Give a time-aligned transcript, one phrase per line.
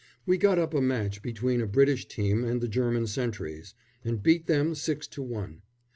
[0.25, 4.47] We got up a match between a British team and the German sentries, and beat
[4.47, 5.61] them six to one.